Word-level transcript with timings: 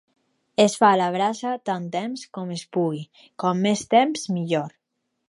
Es 0.63 0.75
fa 0.77 0.87
a 0.93 0.97
la 1.01 1.09
brasa 1.15 1.51
tant 1.71 1.85
temps 1.97 2.23
com 2.39 2.53
es 2.55 2.63
pugui, 2.79 3.05
com 3.45 3.63
més 3.67 3.85
temps, 3.93 4.25
millor. 4.39 4.73